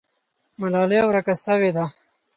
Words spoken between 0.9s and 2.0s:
ورکه سوې ده.